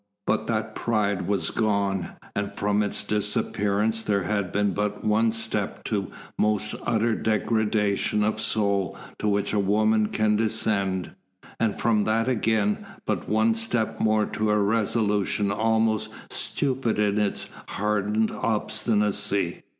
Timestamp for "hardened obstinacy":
17.67-19.61